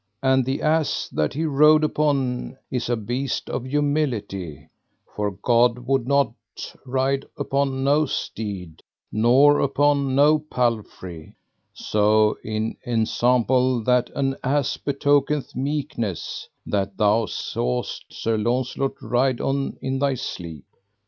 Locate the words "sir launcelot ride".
18.09-19.39